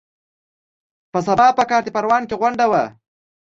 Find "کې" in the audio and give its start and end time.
2.29-2.39